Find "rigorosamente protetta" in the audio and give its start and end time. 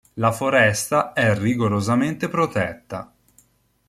1.37-3.13